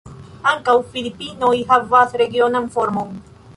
[0.51, 3.17] Ankaŭ Filipinoj havas regionan formon.